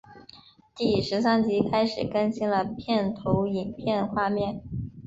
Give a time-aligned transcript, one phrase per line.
[0.03, 0.23] 从
[0.77, 4.63] 第十三集开始更新了片头影片画面。